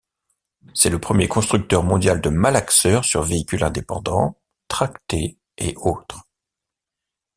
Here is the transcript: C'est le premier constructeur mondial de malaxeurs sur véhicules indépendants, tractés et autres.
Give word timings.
C'est 0.73 0.89
le 0.89 0.97
premier 0.99 1.27
constructeur 1.27 1.83
mondial 1.83 2.21
de 2.21 2.29
malaxeurs 2.31 3.05
sur 3.05 3.21
véhicules 3.21 3.63
indépendants, 3.63 4.35
tractés 4.67 5.37
et 5.59 5.75
autres. 5.77 6.27